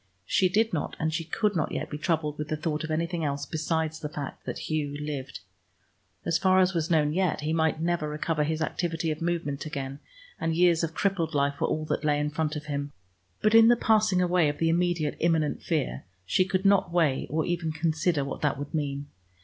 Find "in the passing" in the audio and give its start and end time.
13.53-14.23